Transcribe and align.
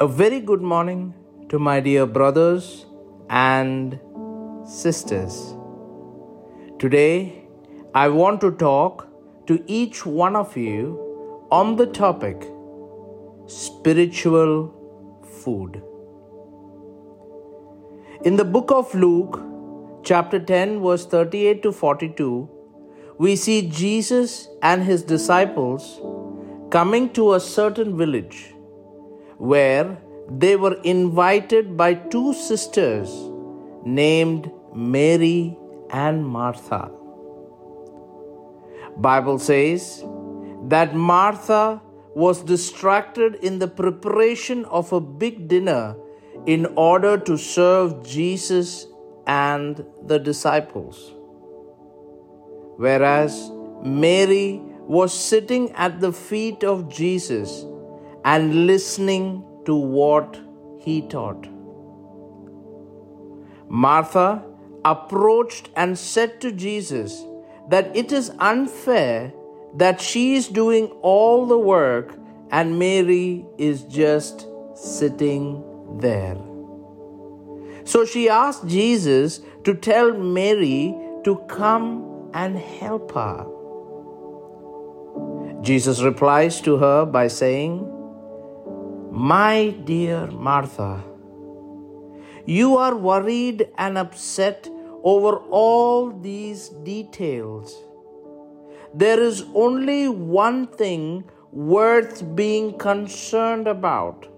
A 0.00 0.06
very 0.06 0.38
good 0.38 0.62
morning 0.62 1.12
to 1.48 1.58
my 1.58 1.80
dear 1.80 2.06
brothers 2.06 2.86
and 3.28 3.98
sisters. 4.64 5.56
Today, 6.78 7.48
I 7.96 8.06
want 8.08 8.40
to 8.42 8.52
talk 8.52 9.08
to 9.48 9.60
each 9.66 10.06
one 10.06 10.36
of 10.36 10.56
you 10.56 11.46
on 11.50 11.74
the 11.74 11.86
topic 11.86 12.46
spiritual 13.46 14.72
food. 15.42 15.82
In 18.24 18.36
the 18.36 18.44
book 18.44 18.70
of 18.70 18.94
Luke, 18.94 19.40
chapter 20.04 20.38
10, 20.38 20.80
verse 20.80 21.06
38 21.06 21.60
to 21.64 21.72
42, 21.72 22.48
we 23.18 23.34
see 23.34 23.68
Jesus 23.68 24.46
and 24.62 24.84
his 24.84 25.02
disciples 25.02 26.00
coming 26.70 27.10
to 27.14 27.34
a 27.34 27.40
certain 27.40 27.96
village 27.96 28.54
where 29.38 29.98
they 30.28 30.56
were 30.56 30.78
invited 30.82 31.76
by 31.76 31.94
two 31.94 32.34
sisters 32.34 33.10
named 33.84 34.50
Mary 34.74 35.56
and 35.90 36.26
Martha. 36.26 36.90
Bible 38.96 39.38
says 39.38 40.04
that 40.64 40.94
Martha 40.94 41.80
was 42.14 42.42
distracted 42.42 43.36
in 43.36 43.58
the 43.60 43.68
preparation 43.68 44.64
of 44.66 44.92
a 44.92 45.00
big 45.00 45.46
dinner 45.48 45.96
in 46.46 46.66
order 46.76 47.16
to 47.16 47.38
serve 47.38 48.04
Jesus 48.04 48.86
and 49.26 49.84
the 50.04 50.18
disciples. 50.18 51.14
Whereas 52.76 53.50
Mary 53.84 54.60
was 54.86 55.12
sitting 55.12 55.70
at 55.72 56.00
the 56.00 56.12
feet 56.12 56.64
of 56.64 56.88
Jesus 56.88 57.64
and 58.32 58.66
listening 58.66 59.26
to 59.64 59.74
what 59.74 60.38
he 60.80 61.00
taught. 61.14 61.46
Martha 63.68 64.42
approached 64.84 65.70
and 65.76 65.98
said 65.98 66.40
to 66.42 66.52
Jesus 66.52 67.24
that 67.70 67.96
it 67.96 68.12
is 68.12 68.30
unfair 68.38 69.32
that 69.74 70.00
she 70.00 70.34
is 70.34 70.48
doing 70.48 70.86
all 71.12 71.46
the 71.46 71.58
work 71.58 72.14
and 72.50 72.78
Mary 72.78 73.46
is 73.58 73.82
just 73.84 74.46
sitting 74.74 75.62
there. 76.00 76.36
So 77.84 78.04
she 78.04 78.28
asked 78.28 78.66
Jesus 78.66 79.40
to 79.64 79.74
tell 79.74 80.12
Mary 80.12 80.94
to 81.24 81.36
come 81.48 82.30
and 82.34 82.58
help 82.58 83.12
her. 83.12 83.46
Jesus 85.62 86.02
replies 86.02 86.60
to 86.62 86.76
her 86.76 87.06
by 87.06 87.28
saying, 87.28 87.94
My 89.18 89.70
dear 89.84 90.28
Martha, 90.28 91.02
you 92.46 92.76
are 92.76 92.94
worried 92.96 93.68
and 93.76 93.98
upset 93.98 94.68
over 95.02 95.38
all 95.50 96.12
these 96.12 96.68
details. 96.68 97.74
There 98.94 99.20
is 99.20 99.44
only 99.56 100.08
one 100.08 100.68
thing 100.68 101.24
worth 101.50 102.36
being 102.36 102.78
concerned 102.78 103.66
about. 103.66 104.28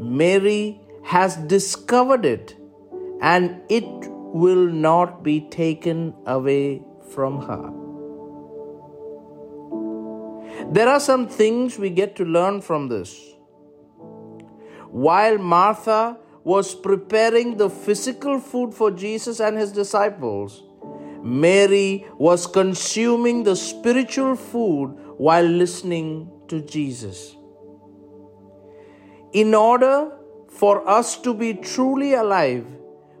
Mary 0.00 0.80
has 1.02 1.36
discovered 1.36 2.24
it 2.24 2.56
and 3.20 3.60
it 3.68 3.84
will 4.32 4.66
not 4.88 5.22
be 5.22 5.42
taken 5.50 6.14
away 6.24 6.80
from 7.10 7.42
her. 7.42 7.87
There 10.70 10.88
are 10.88 11.00
some 11.00 11.28
things 11.28 11.78
we 11.78 11.88
get 11.88 12.14
to 12.16 12.24
learn 12.24 12.60
from 12.60 12.88
this. 12.88 13.18
While 14.90 15.38
Martha 15.38 16.18
was 16.44 16.74
preparing 16.74 17.56
the 17.56 17.70
physical 17.70 18.38
food 18.38 18.74
for 18.74 18.90
Jesus 18.90 19.40
and 19.40 19.56
his 19.56 19.72
disciples, 19.72 20.62
Mary 21.22 22.06
was 22.18 22.46
consuming 22.46 23.44
the 23.44 23.56
spiritual 23.56 24.36
food 24.36 24.88
while 25.16 25.44
listening 25.44 26.30
to 26.48 26.60
Jesus. 26.60 27.34
In 29.32 29.54
order 29.54 30.12
for 30.48 30.88
us 30.88 31.16
to 31.22 31.32
be 31.34 31.54
truly 31.54 32.14
alive, 32.14 32.66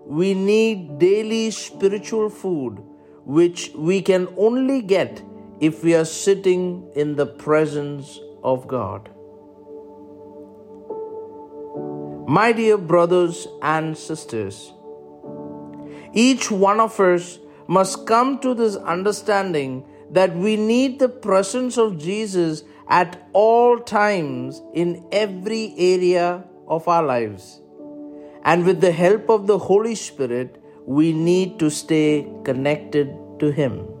we 0.04 0.34
need 0.34 0.98
daily 0.98 1.50
spiritual 1.50 2.28
food, 2.30 2.78
which 3.24 3.70
we 3.74 4.00
can 4.00 4.28
only 4.36 4.80
get 4.80 5.22
if 5.60 5.82
we 5.82 5.94
are 5.94 6.04
sitting 6.04 6.90
in 6.94 7.16
the 7.16 7.26
presence 7.26 8.20
of 8.42 8.68
God. 8.68 9.08
My 12.28 12.52
dear 12.52 12.76
brothers 12.76 13.48
and 13.62 13.96
sisters, 13.96 14.72
each 16.12 16.50
one 16.50 16.78
of 16.78 17.00
us 17.00 17.38
must 17.66 18.06
come 18.06 18.38
to 18.40 18.54
this 18.54 18.76
understanding 18.76 19.84
that 20.10 20.34
we 20.34 20.56
need 20.56 20.98
the 20.98 21.08
presence 21.08 21.76
of 21.76 21.98
Jesus 21.98 22.64
at 22.88 23.28
all 23.32 23.78
times 23.78 24.62
in 24.74 25.06
every 25.12 25.74
area 25.76 26.44
of 26.66 26.88
our 26.88 27.02
lives. 27.02 27.60
And 28.44 28.64
with 28.64 28.80
the 28.80 28.92
help 28.92 29.28
of 29.28 29.46
the 29.46 29.58
Holy 29.58 29.94
Spirit, 29.94 30.62
we 30.86 31.12
need 31.12 31.58
to 31.58 31.70
stay 31.70 32.26
connected 32.44 33.14
to 33.40 33.50
Him. 33.50 33.97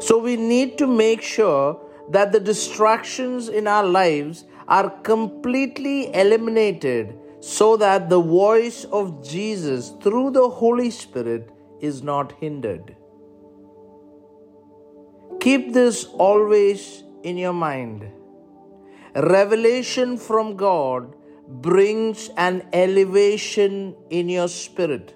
So 0.00 0.18
we 0.18 0.36
need 0.36 0.78
to 0.78 0.86
make 0.86 1.22
sure 1.22 1.80
that 2.10 2.32
the 2.32 2.40
distractions 2.40 3.48
in 3.48 3.66
our 3.66 3.84
lives 3.84 4.44
are 4.68 4.90
completely 5.00 6.14
eliminated 6.14 7.18
so 7.40 7.76
that 7.76 8.08
the 8.08 8.20
voice 8.20 8.84
of 8.84 9.26
Jesus 9.26 9.92
through 10.02 10.30
the 10.32 10.48
Holy 10.48 10.90
Spirit 10.90 11.50
is 11.80 12.02
not 12.02 12.32
hindered. 12.40 12.96
Keep 15.40 15.72
this 15.72 16.04
always 16.04 17.04
in 17.22 17.36
your 17.36 17.52
mind. 17.52 18.10
Revelation 19.14 20.16
from 20.16 20.56
God 20.56 21.14
brings 21.48 22.30
an 22.36 22.68
elevation 22.72 23.94
in 24.10 24.28
your 24.28 24.48
spirit, 24.48 25.14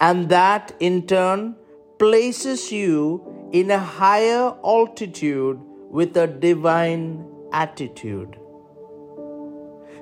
and 0.00 0.28
that 0.28 0.74
in 0.80 1.06
turn 1.06 1.54
places 1.98 2.72
you 2.72 3.31
in 3.52 3.70
a 3.70 3.78
higher 3.78 4.54
altitude 4.64 5.60
with 5.90 6.16
a 6.16 6.26
divine 6.26 7.24
attitude. 7.52 8.38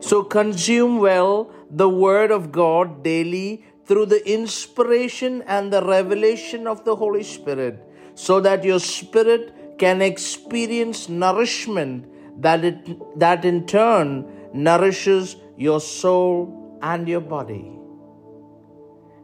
So 0.01 0.23
consume 0.23 0.99
well 0.99 1.53
the 1.69 1.89
Word 1.89 2.31
of 2.31 2.53
God 2.53 3.03
daily 3.03 3.65
through 3.85 4.07
the 4.07 4.33
inspiration 4.33 5.43
and 5.43 5.73
the 5.73 5.83
revelation 5.85 6.67
of 6.67 6.85
the 6.85 6.95
Holy 6.95 7.25
Spirit, 7.25 7.85
so 8.15 8.41
that 8.41 8.65
your 8.65 8.79
spirit 8.79 9.77
can 9.79 10.01
experience 10.01 11.09
nourishment 11.09 12.07
that, 12.41 12.65
it, 12.65 13.19
that 13.19 13.45
in 13.45 13.67
turn 13.67 14.31
nourishes 14.55 15.37
your 15.57 15.81
soul 15.81 16.79
and 16.83 17.09
your 17.09 17.21
body. 17.21 17.73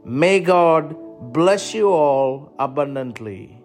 May 0.05 0.41
God 0.41 0.97
bless 1.33 1.75
you 1.75 1.91
all 1.91 2.53
abundantly. 2.59 3.63